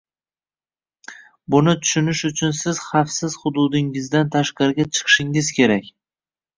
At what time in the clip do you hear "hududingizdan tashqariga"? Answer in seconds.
3.45-4.91